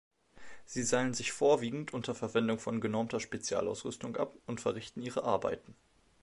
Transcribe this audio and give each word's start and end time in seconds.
Sie 0.65 0.81
seilen 0.81 1.13
sich 1.13 1.31
vorwiegend 1.31 1.93
unter 1.93 2.15
Verwendung 2.15 2.57
von 2.57 2.81
genormter 2.81 3.19
Spezialausrüstung 3.19 4.17
ab 4.17 4.33
und 4.47 4.59
verrichten 4.59 5.03
ihre 5.03 5.23
Arbeiten. 5.25 5.75